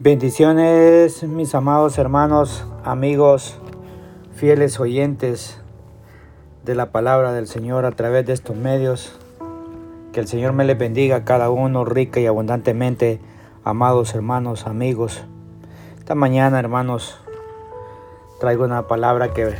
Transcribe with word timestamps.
Bendiciones, 0.00 1.24
mis 1.24 1.56
amados 1.56 1.98
hermanos, 1.98 2.64
amigos, 2.84 3.58
fieles 4.36 4.78
oyentes 4.78 5.60
de 6.64 6.76
la 6.76 6.92
palabra 6.92 7.32
del 7.32 7.48
Señor 7.48 7.84
a 7.84 7.90
través 7.90 8.24
de 8.24 8.32
estos 8.32 8.54
medios. 8.54 9.18
Que 10.12 10.20
el 10.20 10.28
Señor 10.28 10.52
me 10.52 10.64
les 10.64 10.78
bendiga 10.78 11.16
a 11.16 11.24
cada 11.24 11.50
uno 11.50 11.84
rica 11.84 12.20
y 12.20 12.26
abundantemente, 12.26 13.18
amados 13.64 14.14
hermanos, 14.14 14.68
amigos. 14.68 15.24
Esta 15.98 16.14
mañana, 16.14 16.60
hermanos, 16.60 17.18
traigo 18.38 18.66
una 18.66 18.86
palabra 18.86 19.32
que 19.34 19.52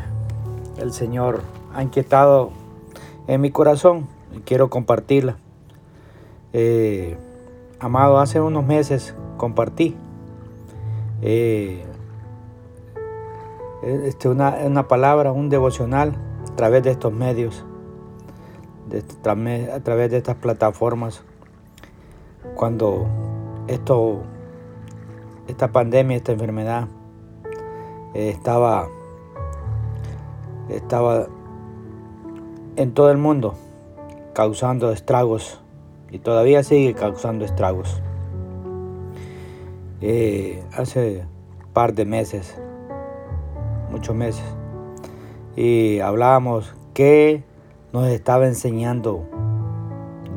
el 0.77 0.93
Señor 0.93 1.43
ha 1.75 1.83
inquietado 1.83 2.53
en 3.27 3.41
mi 3.41 3.51
corazón 3.51 4.07
y 4.37 4.39
quiero 4.43 4.71
compartirla. 4.71 5.37
Eh, 6.53 7.17
amado, 7.81 8.21
hace 8.21 8.41
unos 8.41 8.65
meses 8.65 9.17
compartí 9.37 9.97
eh, 11.23 11.85
este, 13.83 14.29
una, 14.29 14.89
palabra, 14.89 15.33
un 15.33 15.49
devocional 15.49 16.15
a 16.51 16.57
través 16.57 16.83
de 16.83 16.91
estos 16.91 17.13
medios, 17.13 17.65
a 18.91 19.81
través 19.81 20.11
de 20.11 20.17
estas 20.17 20.37
plataformas. 20.37 21.23
Cuando 22.55 23.07
esta 25.47 25.73
pandemia, 25.73 26.17
esta 26.17 26.33
enfermedad 26.33 26.89
eh, 28.15 28.31
estaba, 28.31 28.89
estaba 30.69 31.27
en 32.77 32.95
todo 32.95 33.11
el 33.11 33.19
mundo 33.19 33.55
causando 34.35 34.93
estragos 34.93 35.61
y 36.11 36.19
todavía 36.19 36.63
sigue 36.63 36.95
causando 36.95 37.45
estragos. 37.45 38.01
Eh, 40.01 40.63
hace 40.77 41.25
par 41.73 41.93
de 41.93 42.05
meses, 42.05 42.57
muchos 43.91 44.15
meses, 44.15 44.45
y 45.57 45.99
hablábamos 45.99 46.73
qué 46.95 47.43
nos 47.93 48.07
estaba 48.07 48.47
enseñando 48.47 49.27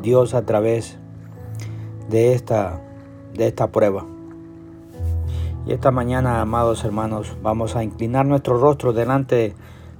Dios 0.01 0.33
a 0.33 0.47
través 0.47 0.97
de 2.09 2.33
esta, 2.33 2.81
de 3.35 3.45
esta 3.45 3.71
prueba. 3.71 4.03
Y 5.67 5.73
esta 5.73 5.91
mañana, 5.91 6.41
amados 6.41 6.83
hermanos, 6.83 7.37
vamos 7.43 7.75
a 7.75 7.83
inclinar 7.83 8.25
nuestro 8.25 8.57
rostro 8.57 8.93
delante 8.93 9.53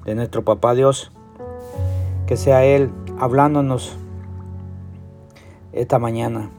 de 0.06 0.16
nuestro 0.16 0.44
Papá 0.44 0.74
Dios, 0.74 1.12
que 2.26 2.36
sea 2.36 2.66
Él 2.66 2.90
hablándonos 3.20 3.96
esta 5.72 6.00
mañana 6.00 6.50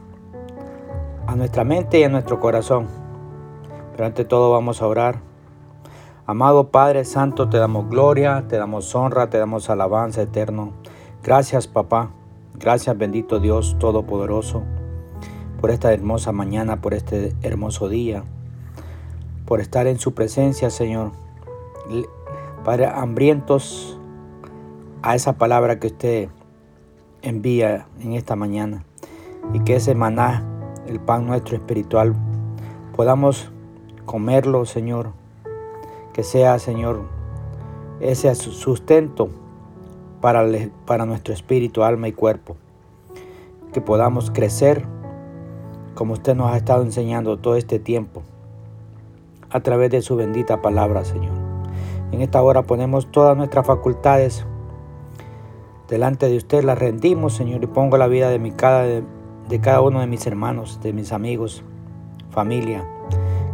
a 1.27 1.35
nuestra 1.35 1.63
mente 1.63 1.99
y 1.99 2.03
a 2.03 2.09
nuestro 2.09 2.39
corazón. 2.39 2.87
Pero 3.91 4.05
ante 4.05 4.25
todo 4.25 4.51
vamos 4.51 4.81
a 4.81 4.87
orar. 4.87 5.21
Amado 6.25 6.69
Padre 6.69 7.05
Santo, 7.05 7.49
te 7.49 7.57
damos 7.57 7.89
gloria, 7.89 8.45
te 8.47 8.57
damos 8.57 8.93
honra, 8.95 9.29
te 9.29 9.37
damos 9.37 9.69
alabanza 9.69 10.21
eterno. 10.21 10.71
Gracias 11.21 11.67
papá, 11.67 12.11
gracias 12.55 12.97
bendito 12.97 13.39
Dios 13.39 13.77
Todopoderoso 13.79 14.63
por 15.59 15.71
esta 15.71 15.93
hermosa 15.93 16.31
mañana, 16.31 16.81
por 16.81 16.93
este 16.93 17.33
hermoso 17.41 17.87
día, 17.87 18.23
por 19.45 19.61
estar 19.61 19.87
en 19.87 19.99
su 19.99 20.13
presencia 20.13 20.69
Señor. 20.69 21.11
Padre, 22.63 22.87
hambrientos 22.87 23.99
a 25.01 25.15
esa 25.15 25.33
palabra 25.33 25.79
que 25.79 25.87
usted 25.87 26.29
envía 27.21 27.87
en 28.01 28.13
esta 28.13 28.35
mañana 28.35 28.85
y 29.53 29.59
que 29.61 29.75
ese 29.75 29.95
maná 29.95 30.45
el 30.87 30.99
pan 30.99 31.25
nuestro 31.25 31.55
espiritual, 31.55 32.13
podamos 32.95 33.51
comerlo, 34.05 34.65
Señor. 34.65 35.11
Que 36.13 36.23
sea, 36.23 36.59
Señor, 36.59 37.01
ese 37.99 38.33
sustento 38.35 39.29
para, 40.21 40.45
para 40.85 41.05
nuestro 41.05 41.33
espíritu, 41.33 41.83
alma 41.83 42.07
y 42.07 42.13
cuerpo. 42.13 42.55
Que 43.73 43.81
podamos 43.81 44.29
crecer 44.29 44.85
como 45.95 46.13
usted 46.13 46.35
nos 46.35 46.51
ha 46.51 46.57
estado 46.57 46.83
enseñando 46.83 47.37
todo 47.37 47.55
este 47.55 47.79
tiempo 47.79 48.23
a 49.49 49.59
través 49.61 49.91
de 49.91 50.01
su 50.01 50.15
bendita 50.15 50.61
palabra, 50.61 51.05
Señor. 51.05 51.33
En 52.11 52.21
esta 52.21 52.41
hora 52.41 52.63
ponemos 52.63 53.11
todas 53.11 53.35
nuestras 53.35 53.65
facultades 53.65 54.45
delante 55.87 56.27
de 56.27 56.37
usted, 56.37 56.63
las 56.63 56.77
rendimos, 56.77 57.33
Señor, 57.33 57.63
y 57.63 57.67
pongo 57.67 57.97
la 57.97 58.07
vida 58.07 58.29
de 58.29 58.39
mi 58.39 58.51
cada 58.51 59.01
cada 59.61 59.81
uno 59.81 59.99
de 59.99 60.07
mis 60.07 60.25
hermanos, 60.25 60.79
de 60.81 60.93
mis 60.93 61.11
amigos, 61.11 61.63
familia, 62.31 62.83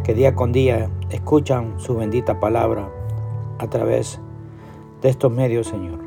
que 0.04 0.14
día 0.14 0.34
con 0.34 0.52
día 0.52 0.90
escuchan 1.10 1.74
su 1.78 1.96
bendita 1.96 2.40
palabra 2.40 2.88
a 3.58 3.66
través 3.68 4.20
de 5.02 5.08
estos 5.08 5.30
medios, 5.30 5.66
Señor. 5.66 5.98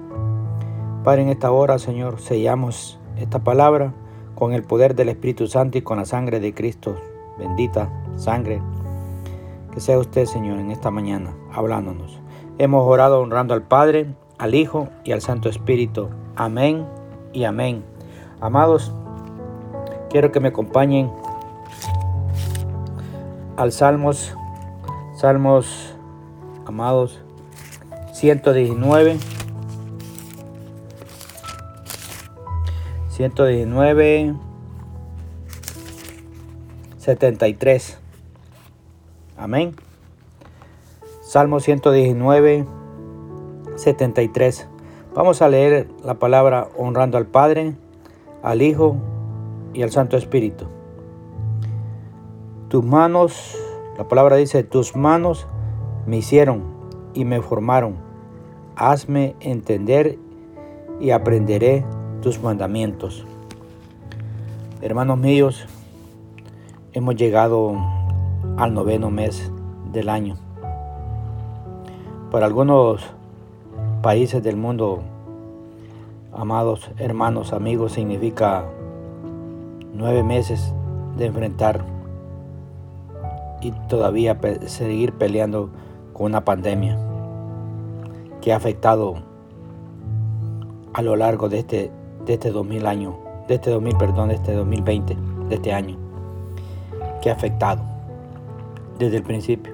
Padre, 1.04 1.24
en 1.24 1.30
esta 1.30 1.52
hora, 1.52 1.80
Señor, 1.80 2.20
sellamos 2.20 3.00
esta 3.18 3.44
palabra 3.44 3.94
con 4.36 4.54
el 4.54 4.64
poder 4.64 4.96
del 4.96 5.10
Espíritu 5.10 5.48
Santo 5.48 5.78
y 5.78 5.82
con 5.82 5.98
la 5.98 6.06
sangre 6.06 6.40
de 6.40 6.54
Cristo, 6.54 6.96
bendita 7.38 7.90
sangre. 8.16 8.62
Que 9.74 9.80
sea 9.80 10.00
usted, 10.00 10.26
Señor, 10.26 10.60
en 10.60 10.72
esta 10.72 10.92
mañana, 10.92 11.34
hablándonos. 11.54 12.20
Hemos 12.58 12.88
orado 12.88 13.22
honrando 13.22 13.54
al 13.54 13.64
Padre, 13.64 14.14
al 14.38 14.56
Hijo 14.56 14.88
y 15.04 15.12
al 15.12 15.22
Santo 15.22 15.50
Espíritu. 15.50 16.10
Amén 16.36 16.86
y 17.32 17.44
amén. 17.44 17.84
Amados, 18.40 18.94
Quiero 20.14 20.32
que 20.32 20.40
me 20.40 20.50
acompañen 20.50 21.10
al 23.58 23.72
Salmos, 23.72 24.38
Salmos, 25.16 25.96
amados, 26.68 27.20
119. 28.12 29.18
119, 33.10 34.36
73. 37.00 37.98
Amén. 39.36 39.76
Salmo 41.24 41.60
119, 41.60 42.68
73. 43.78 44.68
Vamos 45.16 45.42
a 45.42 45.50
leer 45.50 45.90
la 46.06 46.14
palabra 46.20 46.70
honrando 46.78 47.18
al 47.18 47.26
Padre, 47.26 47.74
al 48.44 48.62
Hijo 48.62 48.96
y 49.74 49.84
al 49.84 49.92
Santo 49.92 50.18
Espíritu. 50.18 50.66
Tus 52.70 52.84
manos, 52.84 53.58
la 53.98 54.08
palabra 54.08 54.36
dice, 54.36 54.64
tus 54.64 54.96
manos 54.96 55.48
me 56.08 56.18
hicieron 56.18 56.64
y 57.14 57.26
me 57.26 57.42
formaron. 57.42 57.96
Hazme 58.76 59.36
entender 59.40 60.18
y 61.00 61.12
aprenderé 61.12 61.86
tus 62.22 62.42
mandamientos. 62.42 63.26
Hermanos 64.82 65.18
míos, 65.18 65.68
hemos 66.94 67.16
llegado 67.16 67.76
al 68.58 68.74
noveno 68.74 69.10
mes 69.10 69.52
del 69.92 70.10
año. 70.10 70.36
Para 72.32 72.48
algunos 72.48 73.04
países 74.02 74.42
del 74.42 74.58
mundo, 74.58 75.04
amados 76.34 76.90
hermanos, 76.98 77.54
amigos, 77.54 77.94
significa 77.94 78.66
nueve 79.94 80.24
meses 80.24 80.74
de 81.18 81.28
enfrentar 81.28 81.86
y 83.62 83.72
todavía 83.88 84.38
seguir 84.66 85.14
peleando 85.14 85.70
con 86.12 86.28
una 86.28 86.44
pandemia 86.44 86.98
que 88.42 88.52
ha 88.52 88.58
afectado 88.58 89.16
a 90.94 91.02
lo 91.02 91.16
largo 91.16 91.50
de 91.50 91.60
este, 91.60 91.92
de 92.26 92.34
este 92.34 92.52
2000 92.52 92.86
año, 92.86 93.18
de 93.48 93.56
este 93.56 93.72
2000, 93.72 93.98
perdón, 93.98 94.30
de 94.30 94.36
este 94.36 94.54
2020, 94.54 95.18
de 95.50 95.56
este 95.56 95.74
año, 95.74 95.98
que 97.22 97.30
ha 97.30 97.34
afectado 97.34 97.82
desde 99.00 99.18
el 99.18 99.24
principio. 99.24 99.74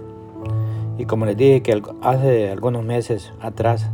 Y 0.97 1.05
como 1.05 1.25
les 1.25 1.35
dije 1.35 1.61
que 1.61 1.81
hace 2.01 2.51
algunos 2.51 2.83
meses 2.83 3.33
atrás, 3.41 3.89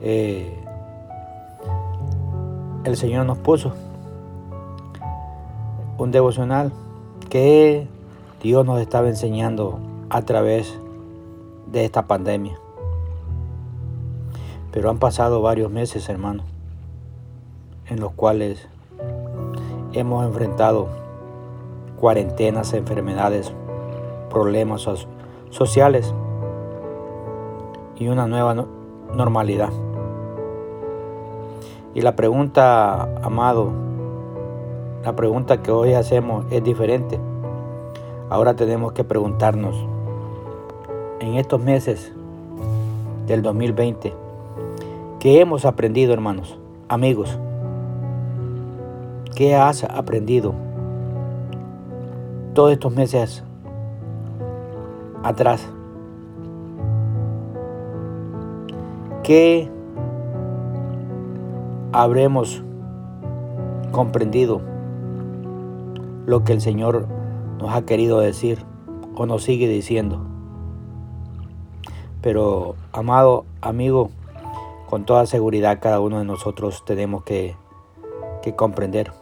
eh, 0.00 0.56
el 2.84 2.96
Señor 2.96 3.26
nos 3.26 3.38
puso 3.38 3.72
un 5.98 6.10
devocional 6.10 6.72
que 7.30 7.88
Dios 8.42 8.66
nos 8.66 8.80
estaba 8.80 9.08
enseñando 9.08 9.78
a 10.10 10.22
través 10.22 10.78
de 11.72 11.84
esta 11.84 12.06
pandemia. 12.06 12.58
Pero 14.72 14.90
han 14.90 14.98
pasado 14.98 15.40
varios 15.40 15.70
meses, 15.70 16.08
hermano, 16.08 16.42
en 17.88 18.00
los 18.00 18.12
cuales 18.12 18.68
hemos 19.92 20.26
enfrentado 20.26 20.88
cuarentenas, 21.98 22.74
enfermedades, 22.74 23.52
problemas 24.28 24.86
sociales 25.50 26.12
y 27.98 28.08
una 28.08 28.26
nueva 28.26 28.54
normalidad. 29.14 29.70
Y 31.94 32.02
la 32.02 32.14
pregunta, 32.14 33.08
amado, 33.22 33.72
la 35.06 35.14
pregunta 35.14 35.62
que 35.62 35.70
hoy 35.70 35.94
hacemos 35.94 36.44
es 36.50 36.64
diferente 36.64 37.20
Ahora 38.28 38.56
tenemos 38.56 38.92
que 38.92 39.04
preguntarnos, 39.04 39.76
en 41.20 41.34
estos 41.34 41.60
meses 41.62 42.12
del 43.28 43.40
2020, 43.40 44.12
¿qué 45.20 45.40
hemos 45.40 45.64
aprendido, 45.64 46.12
hermanos, 46.12 46.58
amigos? 46.88 47.38
¿Qué 49.36 49.54
has 49.54 49.84
aprendido 49.84 50.54
todos 52.52 52.72
estos 52.72 52.92
meses 52.92 53.44
atrás? 55.22 55.68
¿Qué 59.22 59.70
habremos 61.92 62.60
comprendido 63.92 64.75
lo 66.26 66.44
que 66.44 66.52
el 66.52 66.60
Señor 66.60 67.06
nos 67.58 67.74
ha 67.74 67.86
querido 67.86 68.20
decir 68.20 68.64
o 69.14 69.24
nos 69.24 69.44
sigue 69.44 69.68
diciendo? 69.68 70.26
Pero, 72.20 72.74
amado 72.92 73.46
amigo, 73.60 74.10
con 74.90 75.04
toda 75.04 75.26
seguridad 75.26 75.78
cada 75.80 76.00
uno 76.00 76.18
de 76.18 76.24
nosotros 76.24 76.84
tenemos 76.84 77.22
que, 77.22 77.56
que 78.42 78.54
comprender 78.54 79.12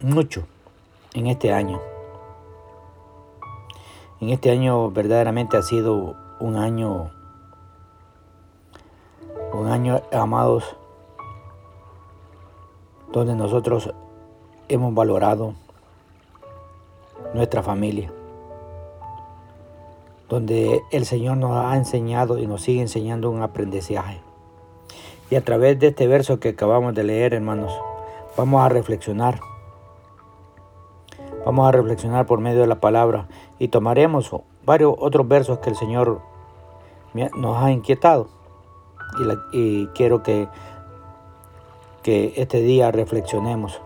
mucho 0.00 0.44
en 1.14 1.26
este 1.26 1.52
año. 1.52 1.80
En 4.20 4.28
este 4.28 4.50
año 4.50 4.90
verdaderamente 4.90 5.56
ha 5.56 5.62
sido 5.62 6.16
un 6.38 6.56
año, 6.56 7.10
un 9.52 9.68
año, 9.68 10.02
amados, 10.12 10.76
donde 13.12 13.34
nosotros 13.34 13.92
hemos 14.72 14.94
valorado 14.94 15.54
nuestra 17.34 17.62
familia, 17.62 18.12
donde 20.28 20.82
el 20.90 21.06
Señor 21.06 21.36
nos 21.36 21.52
ha 21.52 21.76
enseñado 21.76 22.38
y 22.38 22.46
nos 22.46 22.62
sigue 22.62 22.80
enseñando 22.80 23.30
un 23.30 23.42
aprendizaje. 23.42 24.20
Y 25.30 25.36
a 25.36 25.44
través 25.44 25.78
de 25.78 25.88
este 25.88 26.06
verso 26.06 26.40
que 26.40 26.50
acabamos 26.50 26.94
de 26.94 27.04
leer, 27.04 27.34
hermanos, 27.34 27.72
vamos 28.36 28.62
a 28.62 28.68
reflexionar 28.68 29.40
Vamos 31.44 31.68
a 31.68 31.72
reflexionar 31.72 32.26
por 32.26 32.38
medio 32.40 32.60
de 32.60 32.68
la 32.68 32.78
palabra 32.78 33.26
y 33.58 33.68
tomaremos 33.68 34.30
varios 34.64 34.94
otros 34.96 35.26
versos 35.26 35.58
que 35.58 35.70
el 35.70 35.76
Señor 35.76 36.20
nos 37.14 37.62
ha 37.62 37.72
inquietado. 37.72 38.28
Y, 39.52 39.86
quiero 39.88 40.22
que, 40.22 40.48
este 42.04 42.60
día 42.60 42.92
reflexionemos. 42.92 43.80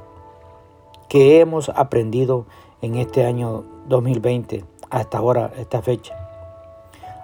¿Qué 1.09 1.39
hemos 1.41 1.69
aprendido 1.69 2.47
en 2.83 2.97
este 2.97 3.25
año 3.25 3.63
2020 3.89 4.65
hasta 4.91 5.19
ahora, 5.19 5.53
esta 5.57 5.81
fecha? 5.81 6.17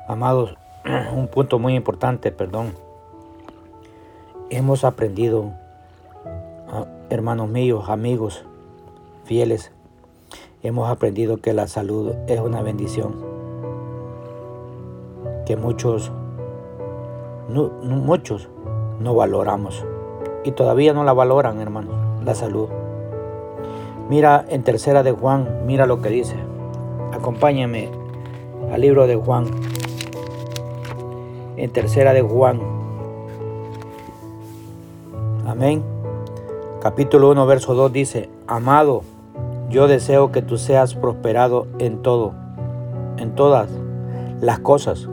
Amados, 0.06 0.56
un 1.16 1.26
punto 1.26 1.58
muy 1.58 1.74
importante, 1.74 2.30
perdón. 2.30 2.74
Hemos 4.50 4.84
aprendido, 4.84 5.50
ah, 6.70 6.86
hermanos 7.10 7.48
míos, 7.48 7.88
amigos, 7.88 8.44
fieles, 9.24 9.72
hemos 10.62 10.88
aprendido 10.88 11.38
que 11.38 11.52
la 11.52 11.66
salud 11.66 12.12
es 12.28 12.38
una 12.38 12.62
bendición, 12.62 13.16
que 15.44 15.56
muchos, 15.56 16.12
no, 17.48 17.68
muchos 17.82 18.48
no 19.00 19.16
valoramos 19.16 19.84
y 20.44 20.52
todavía 20.52 20.92
no 20.92 21.02
la 21.02 21.12
valoran, 21.12 21.60
hermanos, 21.60 21.96
la 22.24 22.36
salud. 22.36 22.68
Mira 24.08 24.44
en 24.48 24.62
tercera 24.62 25.02
de 25.02 25.12
Juan, 25.12 25.48
mira 25.66 25.86
lo 25.86 26.00
que 26.00 26.10
dice. 26.10 26.36
Acompáñame 27.12 27.88
al 28.72 28.80
libro 28.80 29.06
de 29.06 29.16
Juan. 29.16 29.46
En 31.56 31.70
tercera 31.70 32.12
de 32.12 32.22
Juan. 32.22 32.60
Amén. 35.46 35.82
Capítulo 36.80 37.30
1, 37.30 37.46
verso 37.46 37.74
2 37.74 37.92
dice, 37.92 38.28
Amado, 38.46 39.02
yo 39.70 39.86
deseo 39.86 40.32
que 40.32 40.42
tú 40.42 40.58
seas 40.58 40.94
prosperado 40.94 41.66
en 41.78 42.02
todo, 42.02 42.32
en 43.18 43.34
todas 43.34 43.70
las 44.40 44.58
cosas, 44.58 45.08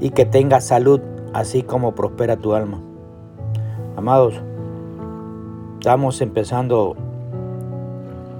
y 0.00 0.10
que 0.10 0.24
tengas 0.24 0.64
salud, 0.64 1.00
así 1.32 1.62
como 1.62 1.94
prospera 1.94 2.36
tu 2.36 2.54
alma. 2.54 2.80
Amados, 3.96 4.40
estamos 5.78 6.20
empezando 6.20 6.96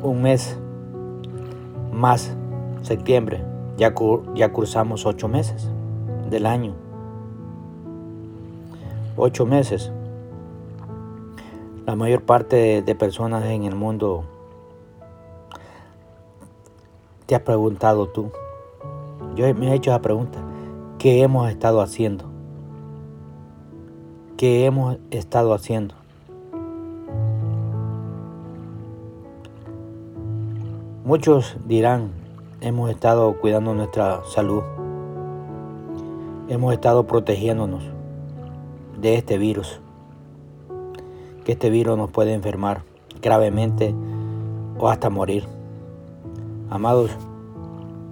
un 0.02 0.22
mes 0.22 0.58
más, 1.92 2.34
septiembre. 2.82 3.44
Ya, 3.76 3.94
ya 4.34 4.52
cursamos 4.52 5.04
ocho 5.06 5.28
meses 5.28 5.68
del 6.30 6.46
año. 6.46 6.74
Ocho 9.16 9.46
meses. 9.46 9.92
La 11.86 11.94
mayor 11.94 12.22
parte 12.22 12.82
de 12.82 12.94
personas 12.94 13.44
en 13.44 13.64
el 13.64 13.74
mundo 13.74 14.24
¿Te 17.26 17.34
has 17.34 17.42
preguntado 17.42 18.06
tú? 18.06 18.30
Yo 19.34 19.52
me 19.52 19.72
he 19.72 19.74
hecho 19.74 19.90
esa 19.90 20.00
pregunta. 20.00 20.38
¿Qué 20.96 21.22
hemos 21.22 21.50
estado 21.50 21.80
haciendo? 21.80 22.24
¿Qué 24.36 24.64
hemos 24.64 24.98
estado 25.10 25.52
haciendo? 25.52 25.96
Muchos 31.06 31.56
dirán, 31.64 32.10
hemos 32.60 32.90
estado 32.90 33.38
cuidando 33.38 33.72
nuestra 33.74 34.24
salud. 34.24 34.64
Hemos 36.48 36.72
estado 36.72 37.06
protegiéndonos 37.06 37.84
de 39.00 39.14
este 39.14 39.38
virus. 39.38 39.80
Que 41.44 41.52
este 41.52 41.70
virus 41.70 41.96
nos 41.96 42.10
puede 42.10 42.34
enfermar 42.34 42.82
gravemente 43.22 43.94
o 44.80 44.88
hasta 44.88 45.08
morir. 45.08 45.44
Amados, 46.70 47.12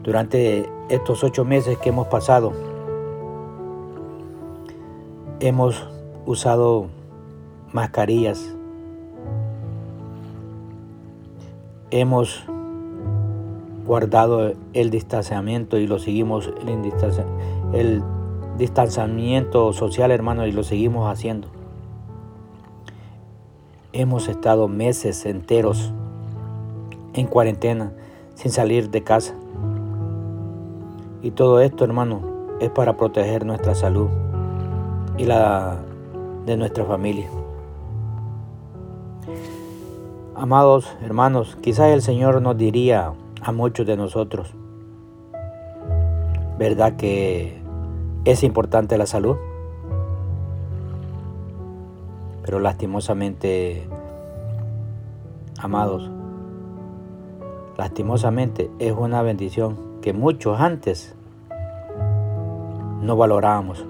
durante 0.05 0.71
estos 0.89 1.25
ocho 1.25 1.45
meses 1.45 1.77
que 1.79 1.89
hemos 1.89 2.07
pasado, 2.07 2.53
hemos 5.41 5.85
usado 6.27 6.87
mascarillas, 7.73 8.55
hemos 11.91 12.45
guardado 13.87 14.53
el 14.73 14.91
distanciamiento 14.91 15.79
y 15.79 15.87
lo 15.87 15.99
seguimos, 15.99 16.51
el, 16.67 16.93
el 17.73 18.03
distanciamiento 18.59 19.73
social, 19.73 20.11
hermano, 20.11 20.47
y 20.47 20.53
lo 20.53 20.63
seguimos 20.63 21.11
haciendo. 21.11 21.49
Hemos 23.93 24.29
estado 24.29 24.69
meses 24.69 25.25
enteros 25.27 25.93
en 27.13 27.27
cuarentena 27.27 27.93
sin 28.35 28.51
salir 28.51 28.91
de 28.91 29.03
casa. 29.03 29.35
Y 31.23 31.31
todo 31.31 31.61
esto, 31.61 31.85
hermano, 31.85 32.21
es 32.61 32.71
para 32.71 32.97
proteger 32.97 33.47
nuestra 33.47 33.75
salud 33.75 34.09
y 35.17 35.25
la 35.25 35.79
de 36.45 36.57
nuestra 36.57 36.85
familia. 36.85 37.29
Amados 40.35 40.97
hermanos, 41.03 41.57
quizás 41.61 41.93
el 41.93 42.03
Señor 42.03 42.43
nos 42.43 42.57
diría 42.59 43.13
a 43.45 43.53
muchos 43.53 43.87
de 43.87 43.95
nosotros, 43.99 44.55
¿verdad 46.59 46.97
que 46.97 47.61
es 48.25 48.43
importante 48.43 48.97
la 48.97 49.05
salud? 49.05 49.37
Pero 52.43 52.59
lastimosamente, 52.59 53.87
amados, 55.59 56.11
lastimosamente 57.77 58.71
es 58.79 58.93
una 58.93 59.21
bendición 59.21 59.77
que 60.01 60.15
muchos 60.15 60.59
antes 60.59 61.15
no 63.03 63.15
valorábamos. 63.17 63.85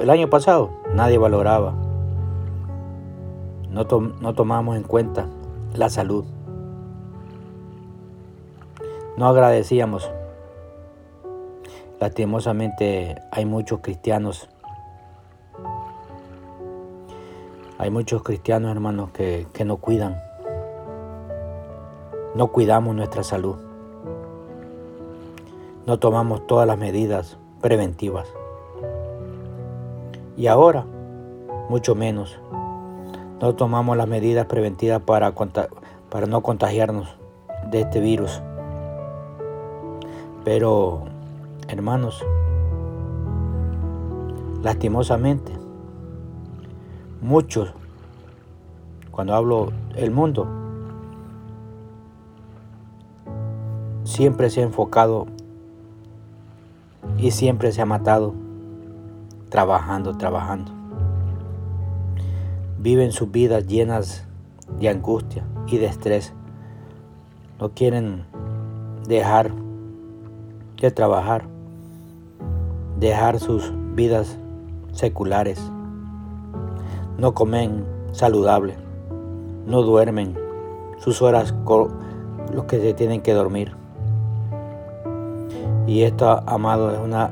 el 0.00 0.10
año 0.10 0.28
pasado 0.28 0.70
nadie 0.92 1.18
valoraba, 1.18 1.74
no, 3.70 3.86
no 4.20 4.34
tomamos 4.34 4.76
en 4.76 4.82
cuenta 4.82 5.28
la 5.74 5.88
salud, 5.88 6.24
no 9.16 9.28
agradecíamos. 9.28 10.10
Lastimosamente 12.00 13.16
hay 13.32 13.44
muchos 13.44 13.80
cristianos 13.80 14.48
hay 17.80 17.90
muchos 17.90 18.22
cristianos 18.22 18.70
hermanos 18.72 19.10
que, 19.10 19.46
que 19.52 19.64
no 19.64 19.76
cuidan 19.78 20.16
no 22.38 22.52
cuidamos 22.52 22.94
nuestra 22.94 23.24
salud. 23.24 23.56
No 25.86 25.98
tomamos 25.98 26.46
todas 26.46 26.66
las 26.66 26.78
medidas 26.78 27.36
preventivas. 27.60 28.28
Y 30.36 30.46
ahora, 30.46 30.84
mucho 31.68 31.96
menos, 31.96 32.38
no 33.40 33.54
tomamos 33.54 33.96
las 33.96 34.08
medidas 34.08 34.46
preventivas 34.46 35.00
para, 35.02 35.32
para 35.32 36.26
no 36.26 36.42
contagiarnos 36.42 37.08
de 37.70 37.82
este 37.82 38.00
virus. 38.00 38.42
Pero, 40.44 41.04
hermanos, 41.68 42.24
lastimosamente, 44.62 45.52
muchos, 47.20 47.72
cuando 49.10 49.34
hablo 49.34 49.72
el 49.94 50.10
mundo, 50.10 50.48
siempre 54.04 54.50
se 54.50 54.62
ha 54.62 54.64
enfocado 54.64 55.26
y 57.18 57.30
siempre 57.30 57.72
se 57.72 57.82
ha 57.82 57.86
matado 57.86 58.34
trabajando, 59.50 60.16
trabajando. 60.16 60.77
Viven 62.78 63.12
sus 63.12 63.30
vidas 63.30 63.66
llenas 63.66 64.24
de 64.78 64.88
angustia 64.88 65.44
y 65.66 65.78
de 65.78 65.86
estrés. 65.86 66.32
No 67.58 67.70
quieren 67.70 68.24
dejar 69.06 69.52
de 70.80 70.90
trabajar, 70.90 71.44
dejar 72.98 73.40
sus 73.40 73.72
vidas 73.94 74.38
seculares. 74.92 75.60
No 77.18 77.34
comen 77.34 77.84
saludable, 78.12 78.76
no 79.66 79.82
duermen 79.82 80.38
sus 80.98 81.20
horas 81.22 81.54
los 82.52 82.64
que 82.66 82.80
se 82.80 82.94
tienen 82.94 83.22
que 83.22 83.32
dormir. 83.34 83.72
Y 85.86 86.02
esto, 86.02 86.42
amado, 86.46 86.92
es 86.92 86.98
una 86.98 87.30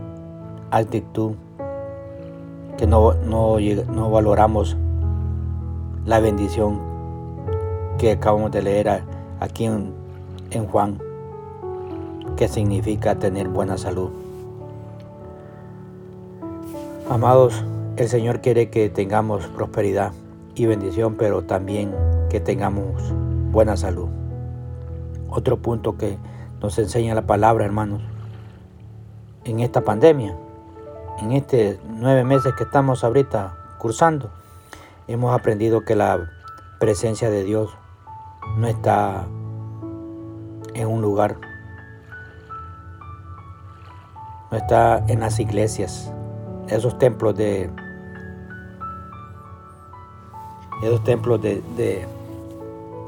actitud 0.70 1.32
que 2.78 2.86
no, 2.86 3.14
no, 3.14 4.10
valoramos 4.10 4.76
la 6.06 6.20
bendición 6.20 6.80
que 7.98 8.12
acabamos 8.12 8.52
de 8.52 8.62
leer 8.62 9.02
aquí 9.40 9.64
en, 9.64 10.66
Juan, 10.70 10.98
que 12.36 12.46
significa 12.46 13.16
tener 13.16 13.48
buena 13.48 13.76
salud. 13.76 14.10
Amados, 17.10 17.64
el 17.96 18.08
Señor 18.08 18.40
quiere 18.40 18.70
que 18.70 18.88
tengamos 18.88 19.46
prosperidad 19.48 20.12
y 20.54 20.66
bendición, 20.66 21.16
pero 21.18 21.42
también 21.42 21.92
que 22.30 22.38
tengamos 22.40 23.12
buena 23.50 23.76
salud. 23.76 24.08
Otro 25.28 25.56
punto 25.56 25.96
que 25.96 26.18
nos 26.62 26.78
enseña 26.78 27.14
la 27.16 27.26
palabra, 27.26 27.64
hermanos, 27.64 28.00
en 29.44 29.58
esta 29.58 29.80
pandemia, 29.80 30.36
en 31.20 31.32
estos 31.32 31.76
nueve 31.88 32.22
meses 32.22 32.54
que 32.56 32.62
estamos 32.62 33.02
ahorita 33.02 33.56
cursando, 33.78 34.30
hemos 35.08 35.34
aprendido 35.34 35.84
que 35.84 35.94
la 35.94 36.30
presencia 36.78 37.30
de 37.30 37.44
Dios 37.44 37.76
no 38.56 38.66
está 38.66 39.26
en 40.74 40.88
un 40.88 41.02
lugar, 41.02 41.36
no 44.50 44.56
está 44.56 45.04
en 45.08 45.20
las 45.20 45.38
iglesias, 45.40 46.12
esos 46.68 46.98
templos 46.98 47.36
de 47.36 47.70
esos 50.82 51.02
templos 51.04 51.40
de, 51.40 51.62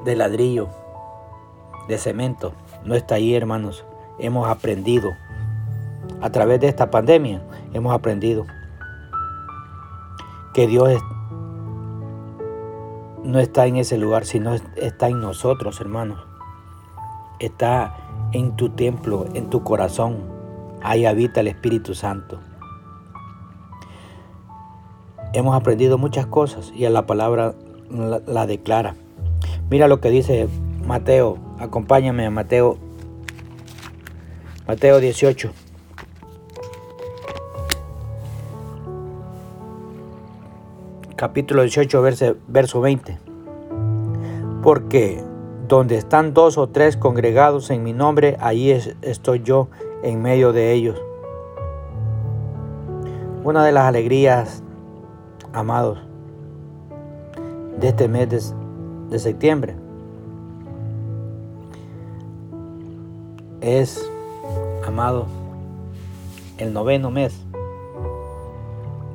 de, 0.04 0.16
ladrillo, 0.16 0.68
de 1.86 1.98
cemento, 1.98 2.54
no 2.84 2.94
está 2.94 3.16
ahí, 3.16 3.34
hermanos. 3.34 3.84
Hemos 4.18 4.48
aprendido 4.48 5.10
a 6.22 6.30
través 6.30 6.60
de 6.60 6.68
esta 6.68 6.90
pandemia 6.90 7.42
hemos 7.72 7.94
aprendido 7.94 8.46
que 10.54 10.66
Dios 10.66 11.00
no 13.24 13.38
está 13.38 13.66
en 13.66 13.76
ese 13.76 13.98
lugar, 13.98 14.24
sino 14.24 14.54
está 14.54 15.08
en 15.08 15.20
nosotros, 15.20 15.80
hermanos. 15.80 16.18
Está 17.40 17.96
en 18.32 18.56
tu 18.56 18.70
templo, 18.70 19.26
en 19.34 19.50
tu 19.50 19.62
corazón. 19.62 20.18
Ahí 20.82 21.06
habita 21.06 21.40
el 21.40 21.48
Espíritu 21.48 21.94
Santo. 21.94 22.40
Hemos 25.32 25.54
aprendido 25.54 25.98
muchas 25.98 26.26
cosas 26.26 26.72
y 26.74 26.84
a 26.84 26.90
la 26.90 27.06
palabra 27.06 27.54
la, 27.90 28.20
la 28.26 28.46
declara. 28.46 28.94
Mira 29.70 29.88
lo 29.88 30.00
que 30.00 30.10
dice 30.10 30.48
Mateo. 30.86 31.38
Acompáñame 31.58 32.24
a 32.26 32.30
Mateo. 32.30 32.78
Mateo 34.66 35.00
18. 35.00 35.52
Capítulo 41.18 41.62
18, 41.62 42.00
verso, 42.00 42.36
verso 42.46 42.80
20. 42.80 43.18
Porque 44.62 45.20
donde 45.66 45.96
están 45.96 46.32
dos 46.32 46.56
o 46.56 46.68
tres 46.68 46.96
congregados 46.96 47.70
en 47.70 47.82
mi 47.82 47.92
nombre, 47.92 48.36
ahí 48.38 48.70
estoy 49.02 49.42
yo 49.42 49.68
en 50.04 50.22
medio 50.22 50.52
de 50.52 50.72
ellos. 50.72 50.96
Una 53.42 53.64
de 53.64 53.72
las 53.72 53.84
alegrías, 53.84 54.62
amados, 55.52 55.98
de 57.80 57.88
este 57.88 58.06
mes 58.06 58.28
de, 58.28 58.40
de 59.10 59.18
septiembre 59.18 59.74
es, 63.60 64.08
amado, 64.86 65.26
el 66.58 66.72
noveno 66.72 67.10
mes. 67.10 67.44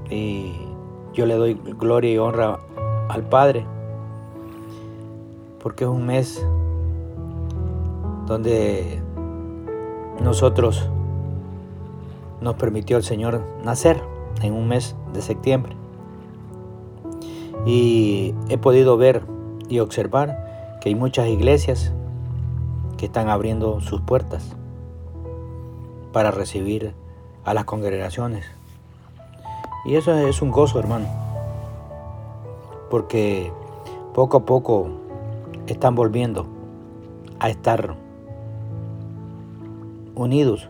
Y 0.10 0.62
yo 1.13 1.25
le 1.25 1.36
doy 1.36 1.53
gloria 1.53 2.12
y 2.12 2.17
honra 2.17 2.60
al 3.10 3.24
Padre, 3.24 3.65
porque 5.60 5.84
es 5.84 5.89
un 5.89 6.05
mes 6.05 6.46
donde 8.25 9.01
nosotros 10.22 10.89
nos 12.41 12.55
permitió 12.55 12.98
el 12.98 13.03
Señor 13.03 13.41
nacer 13.63 14.01
en 14.41 14.53
un 14.53 14.67
mes 14.67 14.96
de 15.13 15.22
septiembre. 15.22 15.75
Y 17.65 18.34
he 18.50 18.58
podido 18.58 18.98
ver 18.98 19.22
y 19.70 19.79
observar 19.79 20.77
que 20.82 20.89
hay 20.89 20.96
muchas 20.96 21.27
iglesias 21.27 21.93
que 22.98 23.05
están 23.05 23.29
abriendo 23.29 23.79
sus 23.82 24.01
puertas 24.01 24.55
para 26.12 26.32
recibir 26.32 26.93
a 27.46 27.53
las 27.53 27.65
congregaciones 27.65 28.46
y 29.86 29.96
eso 29.96 30.13
es 30.13 30.42
un 30.42 30.52
gozo, 30.52 30.80
hermano. 30.80 31.08
Porque 32.90 33.52
poco 34.13 34.38
a 34.38 34.46
poco 34.46 34.88
están 35.68 35.96
volviendo 35.96 36.46
a 37.40 37.50
estar 37.50 37.96
unidos. 40.16 40.70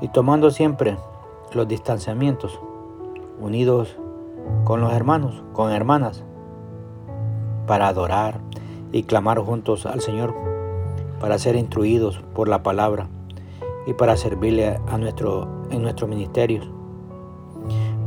Y 0.00 0.08
tomando 0.08 0.50
siempre 0.50 0.96
los 1.52 1.68
distanciamientos, 1.68 2.58
unidos 3.38 3.96
con 4.64 4.80
los 4.80 4.92
hermanos, 4.92 5.42
con 5.52 5.72
hermanas, 5.72 6.24
para 7.66 7.88
adorar 7.88 8.40
y 8.92 9.02
clamar 9.02 9.38
juntos 9.40 9.84
al 9.84 10.00
Señor, 10.00 10.34
para 11.20 11.38
ser 11.38 11.56
instruidos 11.56 12.22
por 12.34 12.48
la 12.48 12.62
palabra 12.62 13.08
y 13.90 13.92
para 13.92 14.16
servirle 14.16 14.78
a 14.86 14.98
nuestro, 14.98 15.48
en 15.72 15.82
nuestros 15.82 16.08
ministerios. 16.08 16.70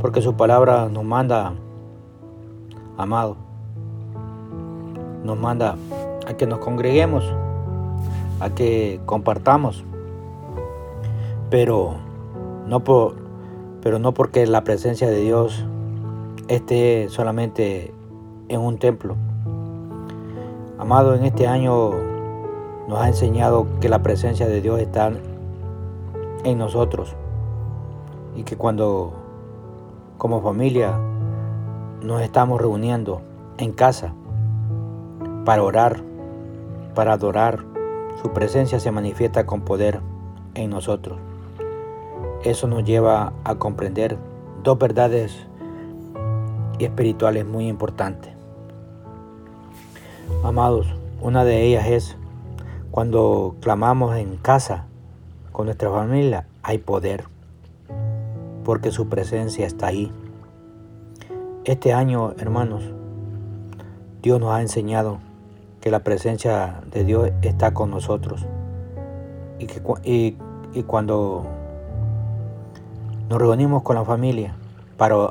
Porque 0.00 0.22
su 0.22 0.34
palabra 0.34 0.88
nos 0.88 1.04
manda, 1.04 1.52
amado, 2.96 3.36
nos 5.24 5.38
manda 5.38 5.76
a 6.26 6.32
que 6.38 6.46
nos 6.46 6.60
congreguemos, 6.60 7.30
a 8.40 8.48
que 8.48 8.98
compartamos, 9.04 9.84
pero 11.50 11.96
no, 12.66 12.82
por, 12.82 13.16
pero 13.82 13.98
no 13.98 14.14
porque 14.14 14.46
la 14.46 14.64
presencia 14.64 15.10
de 15.10 15.20
Dios 15.20 15.66
esté 16.48 17.10
solamente 17.10 17.92
en 18.48 18.60
un 18.62 18.78
templo. 18.78 19.16
Amado, 20.78 21.14
en 21.14 21.26
este 21.26 21.46
año 21.46 21.90
nos 22.88 22.98
ha 23.00 23.08
enseñado 23.08 23.66
que 23.82 23.90
la 23.90 24.02
presencia 24.02 24.46
de 24.46 24.62
Dios 24.62 24.80
está 24.80 25.12
en 26.44 26.58
nosotros 26.58 27.16
y 28.36 28.44
que 28.44 28.56
cuando 28.56 29.12
como 30.18 30.42
familia 30.42 30.98
nos 32.02 32.22
estamos 32.22 32.60
reuniendo 32.60 33.22
en 33.58 33.72
casa 33.72 34.14
para 35.44 35.62
orar, 35.62 36.02
para 36.94 37.14
adorar, 37.14 37.64
su 38.22 38.30
presencia 38.32 38.78
se 38.80 38.90
manifiesta 38.90 39.46
con 39.46 39.62
poder 39.62 40.00
en 40.54 40.70
nosotros. 40.70 41.18
Eso 42.42 42.68
nos 42.68 42.84
lleva 42.84 43.32
a 43.44 43.54
comprender 43.56 44.18
dos 44.62 44.78
verdades 44.78 45.46
espirituales 46.78 47.46
muy 47.46 47.68
importantes. 47.68 48.32
Amados, 50.42 50.86
una 51.20 51.44
de 51.44 51.62
ellas 51.62 51.86
es 51.86 52.16
cuando 52.90 53.56
clamamos 53.60 54.16
en 54.16 54.36
casa 54.36 54.86
con 55.54 55.66
nuestra 55.66 55.88
familia 55.88 56.48
hay 56.64 56.78
poder, 56.78 57.26
porque 58.64 58.90
su 58.90 59.08
presencia 59.08 59.64
está 59.68 59.86
ahí. 59.86 60.10
Este 61.64 61.92
año, 61.92 62.34
hermanos, 62.38 62.82
Dios 64.20 64.40
nos 64.40 64.50
ha 64.50 64.62
enseñado 64.62 65.18
que 65.80 65.92
la 65.92 66.00
presencia 66.00 66.80
de 66.90 67.04
Dios 67.04 67.30
está 67.42 67.72
con 67.72 67.92
nosotros 67.92 68.44
y, 69.60 69.66
que, 69.68 70.36
y 70.74 70.82
cuando 70.82 71.46
nos 73.30 73.38
reunimos 73.38 73.84
con 73.84 73.94
la 73.94 74.04
familia 74.04 74.56
para 74.96 75.30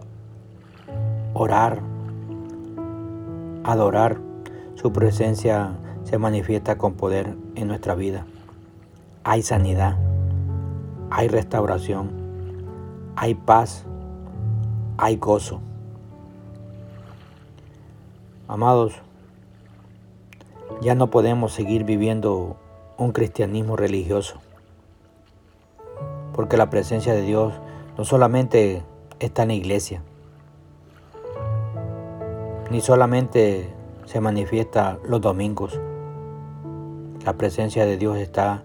orar, 1.33 1.81
adorar, 3.65 4.19
su 4.75 4.93
presencia 4.93 5.73
se 6.05 6.17
manifiesta 6.17 6.77
con 6.77 6.93
poder 6.93 7.35
en 7.55 7.67
nuestra 7.67 7.93
vida. 7.93 8.25
Hay 9.25 9.41
sanidad, 9.41 9.97
hay 11.09 11.27
restauración, 11.27 12.11
hay 13.15 13.35
paz, 13.35 13.85
hay 14.97 15.17
gozo. 15.17 15.61
Amados, 18.47 18.93
ya 20.81 20.95
no 20.95 21.09
podemos 21.09 21.53
seguir 21.53 21.83
viviendo 21.83 22.57
un 22.97 23.11
cristianismo 23.11 23.75
religioso, 23.75 24.39
porque 26.33 26.57
la 26.57 26.69
presencia 26.69 27.13
de 27.13 27.21
Dios 27.21 27.53
no 27.97 28.05
solamente 28.05 28.83
está 29.19 29.43
en 29.43 29.49
la 29.49 29.53
iglesia, 29.55 30.01
ni 32.69 32.81
solamente 32.81 33.73
se 34.05 34.19
manifiesta 34.19 34.99
los 35.07 35.21
domingos. 35.21 35.79
La 37.23 37.33
presencia 37.33 37.85
de 37.85 37.97
Dios 37.97 38.17
está 38.17 38.63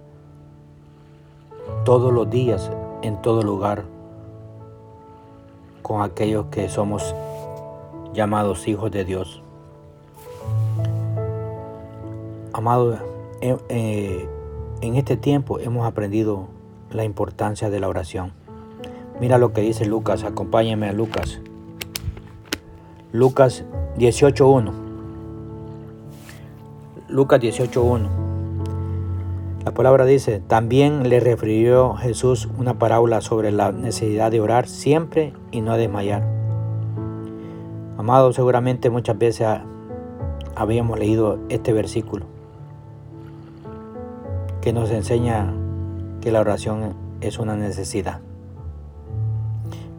todos 1.85 2.13
los 2.13 2.29
días, 2.31 2.71
en 3.03 3.21
todo 3.23 3.43
lugar, 3.43 3.85
con 5.83 6.03
aquellos 6.03 6.47
que 6.47 6.69
somos 6.69 7.15
llamados 8.13 8.69
hijos 8.69 8.91
de 8.91 9.05
Dios. 9.05 9.43
Amados, 12.53 12.99
eh, 13.41 13.57
eh, 13.69 14.29
en 14.81 14.97
este 14.97 15.17
tiempo 15.17 15.59
hemos 15.59 15.87
aprendido 15.87 16.49
la 16.91 17.05
importancia 17.05 17.71
de 17.71 17.81
la 17.81 17.89
oración. 17.89 18.33
Mira 19.21 19.39
lo 19.39 19.53
que 19.53 19.61
dice 19.61 19.87
Lucas, 19.87 20.25
acompáñame 20.25 20.89
a 20.89 20.93
Lucas. 20.93 21.41
Lucas 23.13 23.65
18.1. 23.97 24.73
Lucas 27.09 27.41
18.1. 27.41 28.28
La 29.69 29.75
palabra 29.75 30.07
dice, 30.07 30.41
también 30.41 31.11
le 31.11 31.21
refirió 31.21 31.93
Jesús 31.93 32.49
una 32.57 32.79
parábola 32.79 33.21
sobre 33.21 33.53
la 33.53 33.71
necesidad 33.71 34.31
de 34.31 34.41
orar 34.41 34.67
siempre 34.67 35.35
y 35.51 35.61
no 35.61 35.77
desmayar. 35.77 36.27
Amado, 37.99 38.33
seguramente 38.33 38.89
muchas 38.89 39.19
veces 39.19 39.47
habíamos 40.57 40.99
leído 40.99 41.39
este 41.51 41.75
versículo 41.75 42.25
que 44.63 44.73
nos 44.73 44.91
enseña 44.91 45.53
que 46.23 46.33
la 46.33 46.41
oración 46.41 46.95
es 47.21 47.39
una 47.39 47.55
necesidad. 47.55 48.21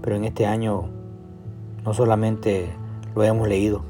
Pero 0.02 0.16
en 0.16 0.24
este 0.24 0.48
año 0.48 0.90
no 1.86 1.94
solamente 1.94 2.72
lo 3.14 3.24
hemos 3.24 3.48
leído, 3.48 3.84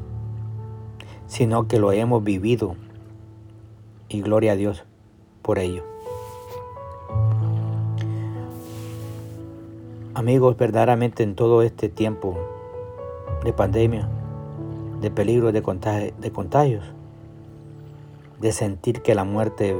sino 1.27 1.69
que 1.69 1.79
lo 1.79 1.93
hemos 1.93 2.21
vivido. 2.21 2.75
Y 4.09 4.19
gloria 4.19 4.51
a 4.51 4.55
Dios 4.57 4.83
por 5.49 5.57
ello. 5.57 5.81
Amigos, 10.13 10.55
verdaderamente 10.57 11.23
en 11.23 11.33
todo 11.33 11.63
este 11.63 11.89
tiempo 11.89 12.37
de 13.43 13.51
pandemia, 13.51 14.07
de 15.01 15.09
peligro 15.09 15.51
de, 15.51 16.13
de 16.19 16.31
contagios, 16.31 16.83
de 18.39 18.51
sentir 18.51 19.01
que 19.01 19.15
la 19.15 19.23
muerte 19.23 19.75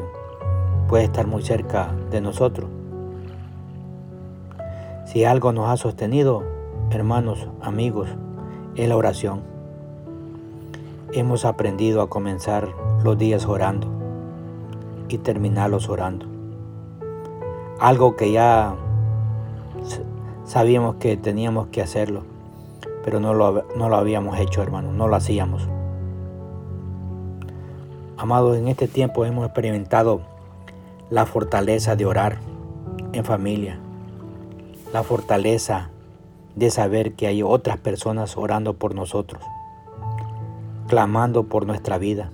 puede 0.87 1.03
estar 1.03 1.27
muy 1.27 1.43
cerca 1.43 1.93
de 2.09 2.19
nosotros. 2.19 2.67
Si 5.05 5.23
algo 5.23 5.53
nos 5.53 5.69
ha 5.69 5.77
sostenido, 5.77 6.41
hermanos, 6.89 7.47
amigos, 7.61 8.09
es 8.75 8.89
la 8.89 8.97
oración. 8.97 9.43
Hemos 11.13 11.45
aprendido 11.45 12.01
a 12.01 12.09
comenzar 12.09 12.69
los 13.03 13.19
días 13.19 13.45
orando 13.45 13.98
y 15.09 15.17
terminarlos 15.17 15.89
orando. 15.89 16.25
Algo 17.79 18.15
que 18.15 18.31
ya 18.31 18.75
sabíamos 20.45 20.95
que 20.95 21.17
teníamos 21.17 21.67
que 21.67 21.81
hacerlo, 21.81 22.23
pero 23.03 23.19
no 23.19 23.33
lo, 23.33 23.65
no 23.75 23.89
lo 23.89 23.95
habíamos 23.97 24.39
hecho, 24.39 24.61
hermanos, 24.61 24.93
no 24.93 25.07
lo 25.07 25.15
hacíamos. 25.15 25.67
Amados, 28.17 28.57
en 28.57 28.67
este 28.67 28.87
tiempo 28.87 29.25
hemos 29.25 29.45
experimentado 29.45 30.21
la 31.09 31.25
fortaleza 31.25 31.95
de 31.95 32.05
orar 32.05 32.39
en 33.13 33.23
familia, 33.23 33.79
la 34.93 35.03
fortaleza 35.03 35.89
de 36.55 36.69
saber 36.69 37.13
que 37.13 37.27
hay 37.27 37.41
otras 37.41 37.77
personas 37.77 38.35
orando 38.35 38.73
por 38.73 38.93
nosotros, 38.93 39.41
clamando 40.87 41.45
por 41.45 41.65
nuestra 41.65 41.97
vida, 41.97 42.31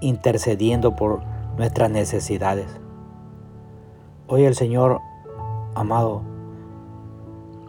intercediendo 0.00 0.94
por 0.94 1.31
nuestras 1.56 1.90
necesidades. 1.90 2.66
Hoy 4.26 4.44
el 4.44 4.54
Señor, 4.54 5.00
amado, 5.74 6.22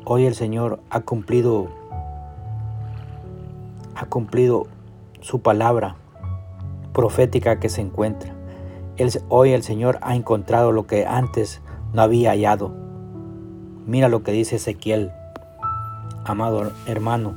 hoy 0.05 0.25
el 0.25 0.35
Señor 0.35 0.79
ha 0.89 1.01
cumplido, 1.01 1.67
ha 3.95 4.05
cumplido 4.05 4.67
su 5.21 5.41
palabra 5.41 5.95
profética 6.93 7.59
que 7.59 7.69
se 7.69 7.81
encuentra. 7.81 8.33
hoy 9.29 9.51
el 9.51 9.63
Señor 9.63 9.99
ha 10.01 10.15
encontrado 10.15 10.71
lo 10.71 10.87
que 10.87 11.05
antes 11.05 11.61
no 11.93 12.01
había 12.01 12.31
hallado. 12.31 12.71
Mira 13.85 14.07
lo 14.07 14.23
que 14.23 14.31
dice 14.31 14.55
Ezequiel 14.55 15.11
amado 16.25 16.71
hermano. 16.85 17.35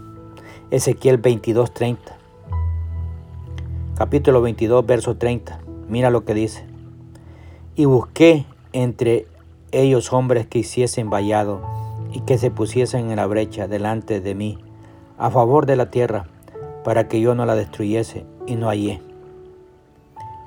Ezequiel 0.70 1.18
22, 1.18 1.72
30. 1.72 2.16
Capítulo 3.96 4.40
22, 4.42 4.86
verso 4.86 5.16
30. 5.16 5.65
Mira 5.88 6.10
lo 6.10 6.24
que 6.24 6.34
dice. 6.34 6.64
Y 7.74 7.84
busqué 7.84 8.46
entre 8.72 9.26
ellos 9.72 10.12
hombres 10.12 10.46
que 10.46 10.58
hiciesen 10.58 11.10
vallado 11.10 11.60
y 12.12 12.20
que 12.20 12.38
se 12.38 12.50
pusiesen 12.50 13.10
en 13.10 13.16
la 13.16 13.26
brecha 13.26 13.68
delante 13.68 14.20
de 14.20 14.34
mí, 14.34 14.58
a 15.18 15.30
favor 15.30 15.66
de 15.66 15.76
la 15.76 15.90
tierra, 15.90 16.26
para 16.84 17.08
que 17.08 17.20
yo 17.20 17.34
no 17.34 17.46
la 17.46 17.54
destruyese 17.54 18.24
y 18.46 18.56
no 18.56 18.68
hallé. 18.68 19.02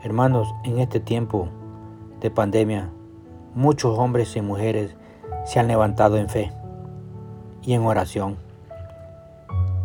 Hermanos, 0.04 0.54
en 0.63 0.80
este 0.80 0.99
tiempo 0.99 1.49
de 2.21 2.32
pandemia, 2.32 2.89
muchos 3.56 3.97
hombres 3.97 4.36
y 4.36 4.41
mujeres 4.41 4.95
se 5.45 5.60
han 5.60 5.67
levantado 5.67 6.17
en 6.17 6.30
fe 6.30 6.52
y 7.62 7.73
en 7.73 7.84
oración. 7.84 8.38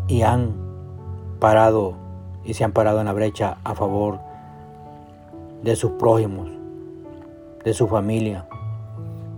Y 0.07 0.23
han 0.23 0.55
parado 1.41 1.97
y 2.45 2.55
se 2.55 2.65
han 2.65 2.73
parado 2.73 3.01
en 3.01 3.07
la 3.07 3.13
brecha 3.13 3.59
a 3.65 3.75
favor 3.75 4.19
de 4.19 4.34
sus 5.77 5.93
prójimos, 5.93 6.51
de 7.65 7.73
su 7.73 7.89
familia, 7.89 8.47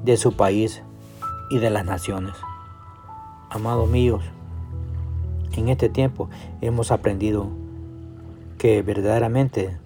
de 0.05 0.17
su 0.17 0.33
país 0.33 0.83
y 1.51 1.59
de 1.59 1.71
las 1.71 1.85
naciones. 1.85 2.35
Amados 3.51 3.89
míos, 3.89 4.25
en 5.57 5.69
este 5.69 5.89
tiempo 5.89 6.29
hemos 6.61 6.91
aprendido 6.91 7.47
que 8.59 8.83
verdaderamente 8.83 9.77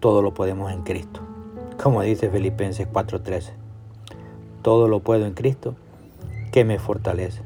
todo 0.00 0.22
lo 0.22 0.32
podemos 0.34 0.72
en 0.72 0.82
Cristo. 0.82 1.20
Como 1.80 2.00
dice 2.00 2.30
Filipenses 2.30 2.88
4:13, 2.90 3.52
todo 4.62 4.88
lo 4.88 5.00
puedo 5.00 5.26
en 5.26 5.34
Cristo 5.34 5.74
que 6.50 6.64
me 6.64 6.78
fortalece. 6.78 7.42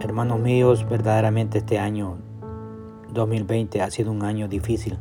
Hermanos 0.00 0.40
míos, 0.40 0.86
verdaderamente 0.88 1.58
este 1.58 1.78
año 1.78 2.16
2020 3.12 3.82
ha 3.82 3.90
sido 3.90 4.12
un 4.12 4.22
año 4.22 4.46
difícil. 4.46 4.98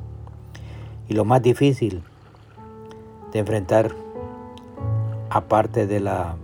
Y 1.09 1.13
lo 1.13 1.25
más 1.25 1.41
difícil 1.41 2.03
de 3.31 3.39
enfrentar, 3.39 3.91
aparte 5.29 5.87
de 5.87 5.99
la 5.99 6.35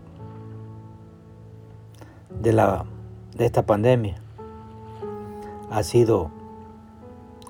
de 2.41 2.53
la 2.53 2.85
de 3.35 3.45
esta 3.45 3.65
pandemia, 3.65 4.15
ha 5.71 5.83
sido 5.83 6.29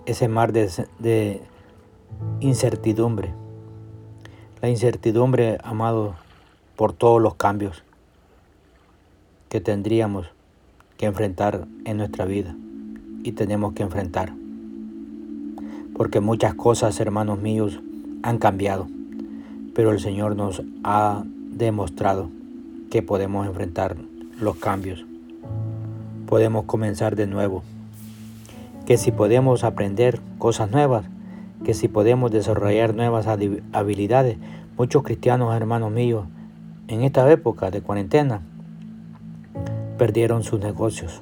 ese 0.05 0.27
mar 0.27 0.53
de, 0.53 0.69
de 0.99 1.41
incertidumbre. 2.39 3.33
La 4.61 4.69
incertidumbre, 4.69 5.57
amado, 5.63 6.15
por 6.75 6.93
todos 6.93 7.21
los 7.21 7.35
cambios 7.35 7.83
que 9.49 9.61
tendríamos 9.61 10.27
que 10.97 11.05
enfrentar 11.05 11.67
en 11.85 11.97
nuestra 11.97 12.25
vida 12.25 12.55
y 13.23 13.33
tenemos 13.33 13.73
que 13.73 13.83
enfrentar. 13.83 14.33
Porque 15.95 16.19
muchas 16.19 16.55
cosas, 16.55 16.99
hermanos 16.99 17.39
míos, 17.39 17.79
han 18.23 18.37
cambiado, 18.37 18.87
pero 19.75 19.91
el 19.91 19.99
Señor 19.99 20.35
nos 20.35 20.63
ha 20.83 21.23
demostrado 21.51 22.29
que 22.89 23.01
podemos 23.01 23.47
enfrentar 23.47 23.95
los 24.39 24.55
cambios. 24.57 25.05
Podemos 26.27 26.65
comenzar 26.65 27.15
de 27.15 27.27
nuevo. 27.27 27.63
que 28.85 28.97
si 28.97 29.11
podemos 29.11 29.63
aprender 29.63 30.19
cosas 30.37 30.69
nuevas, 30.69 31.05
que 31.63 31.73
si 31.73 31.87
podemos 31.87 32.31
desarrollar 32.31 32.93
nuevas 32.93 33.27
habilidades, 33.71 34.37
muchos 34.77 35.03
cristianos, 35.03 35.55
hermanos 35.55 35.91
míos, 35.91 36.25
en 36.89 37.03
esta 37.03 37.31
época 37.31 37.71
de 37.71 37.81
cuarentena, 37.81 38.41
perdieron 39.97 40.43
sus 40.43 40.59
negocios, 40.59 41.21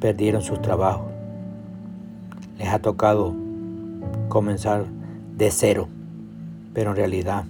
perdieron 0.00 0.40
sus 0.40 0.62
trabajos. 0.62 1.13
Les 2.58 2.68
ha 2.68 2.78
tocado 2.78 3.34
comenzar 4.28 4.86
de 5.36 5.50
cero, 5.50 5.88
pero 6.72 6.90
en 6.90 6.96
realidad 6.96 7.44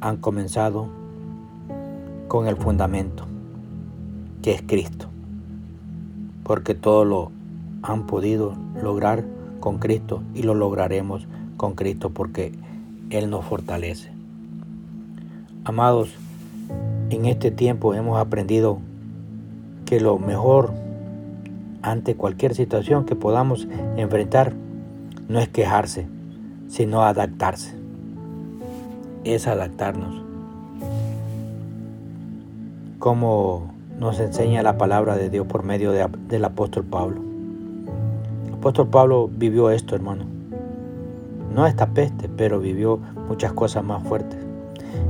han 0.00 0.16
comenzado 0.18 0.88
con 2.28 2.46
el 2.46 2.56
fundamento, 2.56 3.24
que 4.42 4.52
es 4.52 4.62
Cristo, 4.62 5.08
porque 6.42 6.74
todo 6.74 7.04
lo 7.04 7.30
han 7.82 8.06
podido 8.06 8.54
lograr 8.82 9.24
con 9.60 9.78
Cristo 9.78 10.22
y 10.34 10.42
lo 10.42 10.54
lograremos 10.54 11.26
con 11.56 11.74
Cristo 11.74 12.10
porque 12.10 12.52
Él 13.10 13.30
nos 13.30 13.44
fortalece. 13.44 14.10
Amados, 15.64 16.14
en 17.10 17.24
este 17.24 17.50
tiempo 17.50 17.94
hemos 17.94 18.18
aprendido 18.18 18.78
que 19.86 20.00
lo 20.00 20.18
mejor 20.18 20.72
ante 21.84 22.14
cualquier 22.14 22.54
situación 22.54 23.04
que 23.04 23.14
podamos 23.14 23.68
enfrentar 23.96 24.54
no 25.28 25.38
es 25.38 25.48
quejarse, 25.48 26.06
sino 26.66 27.02
adaptarse. 27.02 27.74
Es 29.24 29.46
adaptarnos. 29.46 30.22
Como 32.98 33.70
nos 34.00 34.18
enseña 34.18 34.62
la 34.62 34.78
palabra 34.78 35.16
de 35.16 35.28
Dios 35.28 35.46
por 35.46 35.62
medio 35.62 35.92
del 35.92 36.44
apóstol 36.44 36.84
Pablo. 36.84 37.20
El 38.46 38.54
apóstol 38.54 38.88
Pablo 38.88 39.28
vivió 39.30 39.68
esto, 39.68 39.94
hermano. 39.94 40.24
No 41.54 41.66
esta 41.66 41.88
peste, 41.88 42.30
pero 42.34 42.60
vivió 42.60 42.98
muchas 43.28 43.52
cosas 43.52 43.84
más 43.84 44.02
fuertes. 44.02 44.38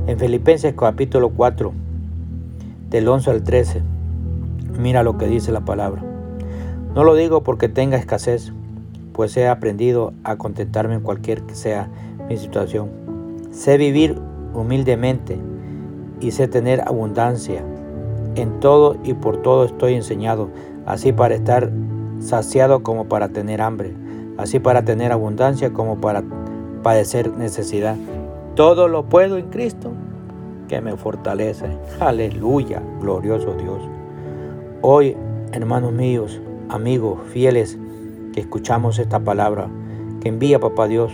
En 0.07 0.19
Filipenses 0.19 0.75
capítulo 0.77 1.29
4, 1.29 1.71
del 2.89 3.07
11 3.07 3.31
al 3.31 3.43
13, 3.43 3.81
mira 4.77 5.03
lo 5.03 5.17
que 5.17 5.27
dice 5.27 5.53
la 5.53 5.61
palabra. 5.61 6.14
No 6.95 7.03
lo 7.03 7.13
digo 7.13 7.43
porque 7.43 7.67
tenga 7.67 7.97
escasez, 7.97 8.53
pues 9.11 9.35
he 9.35 9.49
aprendido 9.49 10.13
a 10.23 10.37
contentarme 10.37 10.95
en 10.95 11.01
cualquier 11.01 11.41
que 11.41 11.53
sea 11.53 11.89
mi 12.29 12.37
situación. 12.37 12.89
Sé 13.51 13.77
vivir 13.77 14.17
humildemente 14.53 15.37
y 16.21 16.31
sé 16.31 16.47
tener 16.47 16.79
abundancia. 16.87 17.65
En 18.35 18.61
todo 18.61 18.95
y 19.03 19.13
por 19.13 19.41
todo 19.41 19.65
estoy 19.65 19.95
enseñado, 19.95 20.49
así 20.85 21.11
para 21.11 21.35
estar 21.35 21.69
saciado 22.21 22.81
como 22.81 23.09
para 23.09 23.27
tener 23.27 23.61
hambre, 23.61 23.93
así 24.37 24.59
para 24.59 24.85
tener 24.85 25.11
abundancia 25.11 25.73
como 25.73 25.99
para 25.99 26.23
padecer 26.81 27.29
necesidad. 27.35 27.97
Todo 28.55 28.87
lo 28.87 29.03
puedo 29.03 29.37
en 29.37 29.49
Cristo 29.49 29.91
que 30.69 30.79
me 30.79 30.95
fortalece. 30.95 31.65
Aleluya, 31.99 32.81
glorioso 33.01 33.53
Dios. 33.55 33.81
Hoy, 34.81 35.17
hermanos 35.51 35.91
míos, 35.91 36.41
amigos 36.69 37.19
fieles, 37.31 37.77
que 38.33 38.41
escuchamos 38.41 38.99
esta 38.99 39.19
palabra 39.19 39.69
que 40.21 40.29
envía 40.29 40.59
Papá 40.59 40.87
Dios, 40.87 41.11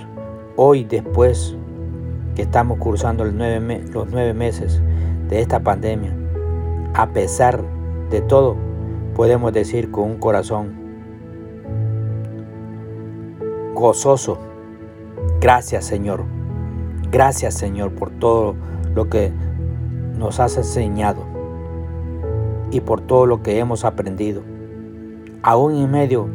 hoy 0.55 0.83
después 0.83 1.55
que 2.35 2.41
estamos 2.43 2.77
cursando 2.77 3.25
los 3.25 3.33
nueve 3.33 4.33
meses 4.33 4.81
de 5.27 5.41
esta 5.41 5.59
pandemia, 5.59 6.15
a 6.93 7.09
pesar 7.11 7.63
de 8.09 8.21
todo, 8.21 8.55
podemos 9.15 9.53
decir 9.53 9.91
con 9.91 10.11
un 10.11 10.17
corazón 10.17 10.73
gozoso, 13.73 14.37
gracias 15.39 15.85
Señor, 15.85 16.23
gracias 17.11 17.53
Señor 17.55 17.91
por 17.91 18.09
todo 18.11 18.55
lo 18.95 19.09
que 19.09 19.31
nos 20.17 20.39
has 20.39 20.57
enseñado 20.57 21.23
y 22.71 22.81
por 22.81 23.01
todo 23.01 23.25
lo 23.25 23.43
que 23.43 23.59
hemos 23.59 23.83
aprendido. 23.85 24.50
Aún 25.43 25.75
en 25.75 25.89
medio 25.89 26.27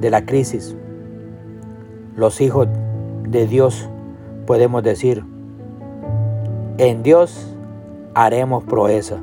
de 0.00 0.10
la 0.10 0.24
crisis, 0.24 0.76
los 2.14 2.40
hijos 2.40 2.68
de 3.28 3.46
Dios 3.46 3.88
podemos 4.46 4.82
decir, 4.84 5.24
en 6.78 7.02
Dios 7.02 7.56
haremos 8.14 8.62
proeza. 8.64 9.18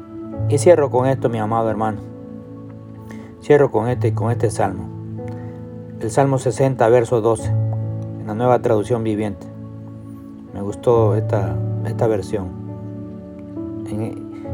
Y 0.49 0.57
cierro 0.57 0.89
con 0.89 1.07
esto, 1.07 1.29
mi 1.29 1.37
amado 1.37 1.69
hermano. 1.69 1.99
Cierro 3.41 3.71
con 3.71 3.87
este, 3.87 4.13
con 4.13 4.31
este 4.31 4.49
salmo. 4.49 4.89
El 6.01 6.11
Salmo 6.11 6.37
60, 6.37 6.87
verso 6.89 7.21
12, 7.21 7.47
en 7.47 8.27
la 8.27 8.33
nueva 8.33 8.61
traducción 8.61 9.03
viviente. 9.03 9.47
Me 10.53 10.61
gustó 10.61 11.15
esta, 11.15 11.55
esta 11.85 12.07
versión. 12.07 12.47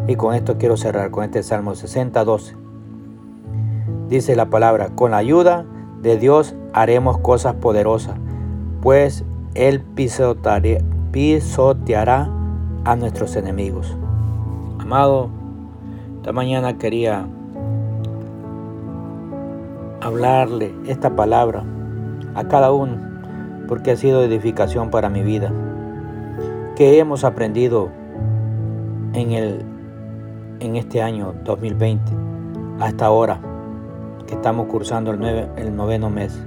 Y 0.07 0.15
con 0.15 0.35
esto 0.35 0.57
quiero 0.57 0.77
cerrar, 0.77 1.11
con 1.11 1.23
este 1.23 1.41
Salmo 1.43 1.75
60, 1.75 2.23
12. 2.23 2.64
Dice 4.09 4.35
la 4.35 4.49
palabra, 4.51 4.89
con 4.89 5.11
la 5.11 5.17
ayuda 5.17 5.65
de 6.01 6.17
Dios 6.17 6.55
haremos 6.73 7.17
cosas 7.17 7.55
poderosas, 7.55 8.15
pues 8.81 9.25
Él 9.55 9.81
pisoteará 11.11 12.29
a 12.83 12.95
nuestros 12.95 13.35
enemigos. 13.35 13.97
Amado, 14.77 15.29
esta 16.17 16.31
mañana 16.33 16.77
quería 16.77 17.25
hablarle 20.01 20.75
esta 20.85 21.15
palabra 21.15 21.63
a 22.35 22.43
cada 22.47 22.71
uno, 22.71 22.97
porque 23.67 23.89
ha 23.89 23.97
sido 23.97 24.21
edificación 24.23 24.91
para 24.91 25.09
mi 25.09 25.23
vida. 25.23 25.51
Que 26.75 26.99
hemos 26.99 27.23
aprendido 27.23 27.89
en, 29.13 29.31
el, 29.31 29.65
en 30.59 30.75
este 30.75 31.01
año 31.01 31.33
2020 31.43 32.11
hasta 32.79 33.07
ahora 33.07 33.39
que 34.27 34.35
estamos 34.35 34.67
cursando 34.67 35.11
el, 35.11 35.23
el 35.57 35.75
noveno 35.75 36.09
mes. 36.09 36.41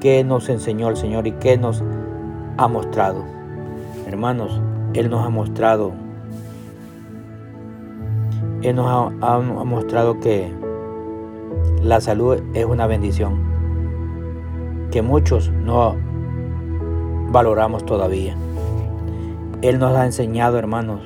¿Qué 0.00 0.22
nos 0.24 0.48
enseñó 0.48 0.88
el 0.88 0.96
Señor 0.96 1.26
y 1.26 1.32
qué 1.32 1.56
nos 1.56 1.82
ha 2.56 2.68
mostrado? 2.68 3.24
Hermanos, 4.06 4.60
Él 4.92 5.10
nos 5.10 5.24
ha 5.24 5.30
mostrado, 5.30 5.92
Él 8.62 8.76
nos 8.76 8.86
ha, 8.86 9.30
ha 9.30 9.38
mostrado 9.38 10.20
que 10.20 10.52
la 11.82 12.00
salud 12.00 12.42
es 12.54 12.64
una 12.64 12.86
bendición, 12.86 13.38
que 14.90 15.02
muchos 15.02 15.50
no 15.50 15.96
valoramos 17.30 17.84
todavía. 17.84 18.36
Él 19.62 19.78
nos 19.78 19.96
ha 19.96 20.04
enseñado, 20.04 20.58
hermanos, 20.58 21.00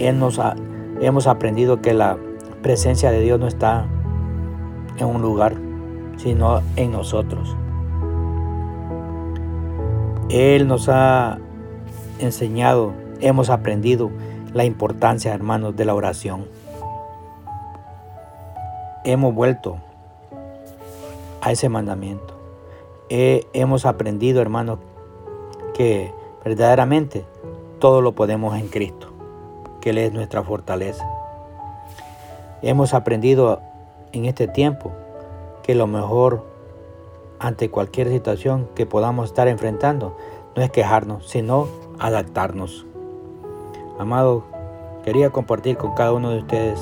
él 0.00 0.18
nos 0.18 0.40
hemos 1.00 1.26
aprendido 1.28 1.80
que 1.80 1.94
la 1.94 2.18
presencia 2.64 3.10
de 3.10 3.20
Dios 3.20 3.38
no 3.38 3.46
está 3.46 3.86
en 4.96 5.06
un 5.06 5.20
lugar, 5.20 5.54
sino 6.16 6.62
en 6.76 6.92
nosotros. 6.92 7.54
Él 10.30 10.66
nos 10.66 10.88
ha 10.88 11.38
enseñado, 12.18 12.94
hemos 13.20 13.50
aprendido 13.50 14.10
la 14.54 14.64
importancia, 14.64 15.34
hermanos, 15.34 15.76
de 15.76 15.84
la 15.84 15.94
oración. 15.94 16.46
Hemos 19.04 19.34
vuelto 19.34 19.76
a 21.42 21.52
ese 21.52 21.68
mandamiento. 21.68 22.32
hemos 23.10 23.84
aprendido, 23.84 24.40
hermanos, 24.40 24.78
que 25.74 26.14
verdaderamente 26.42 27.26
todo 27.78 28.00
lo 28.00 28.12
podemos 28.12 28.56
en 28.56 28.68
Cristo 28.68 29.12
que 29.82 29.90
Él 29.90 29.98
es 29.98 30.14
nuestra 30.14 30.42
fortaleza. 30.42 31.13
Hemos 32.66 32.94
aprendido 32.94 33.60
en 34.12 34.24
este 34.24 34.48
tiempo 34.48 34.90
que 35.62 35.74
lo 35.74 35.86
mejor 35.86 36.46
ante 37.38 37.68
cualquier 37.68 38.08
situación 38.08 38.70
que 38.74 38.86
podamos 38.86 39.26
estar 39.26 39.48
enfrentando 39.48 40.16
no 40.56 40.62
es 40.62 40.70
quejarnos, 40.70 41.28
sino 41.28 41.68
adaptarnos. 41.98 42.86
Amado, 43.98 44.44
quería 45.04 45.28
compartir 45.28 45.76
con 45.76 45.92
cada 45.92 46.14
uno 46.14 46.30
de 46.30 46.38
ustedes 46.38 46.80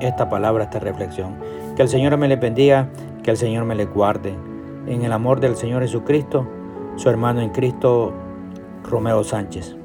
esta 0.00 0.30
palabra, 0.30 0.64
esta 0.64 0.78
reflexión. 0.78 1.34
Que 1.74 1.82
el 1.82 1.88
Señor 1.88 2.16
me 2.16 2.28
le 2.28 2.36
bendiga, 2.36 2.88
que 3.24 3.32
el 3.32 3.36
Señor 3.36 3.64
me 3.64 3.74
le 3.74 3.86
guarde. 3.86 4.32
En 4.86 5.02
el 5.02 5.12
amor 5.12 5.40
del 5.40 5.56
Señor 5.56 5.82
Jesucristo, 5.82 6.46
su 6.94 7.08
hermano 7.10 7.40
en 7.40 7.50
Cristo, 7.50 8.12
Romeo 8.84 9.24
Sánchez. 9.24 9.81